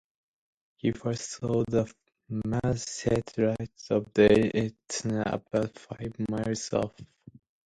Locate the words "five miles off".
5.77-6.95